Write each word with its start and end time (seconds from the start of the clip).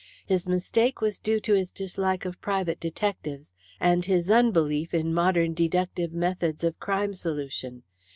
His 0.25 0.47
mistake 0.47 0.99
was 0.99 1.19
due 1.19 1.39
to 1.41 1.53
his 1.53 1.69
dislike 1.69 2.25
of 2.25 2.41
private 2.41 2.79
detectives 2.79 3.53
and 3.79 4.03
his 4.03 4.31
unbelief 4.31 4.95
in 4.95 5.13
modern 5.13 5.53
deductive 5.53 6.11
methods 6.11 6.63
of 6.63 6.79
crime 6.79 7.13
solution. 7.13 7.83